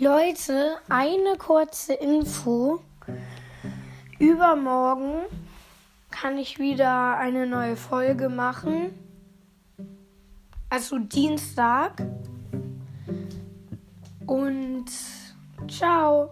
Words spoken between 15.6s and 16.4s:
ciao.